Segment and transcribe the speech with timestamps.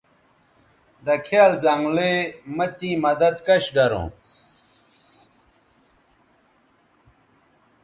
[1.05, 2.15] دکھیال زنگلئ
[2.55, 4.07] مہ تیں مدد کش گروں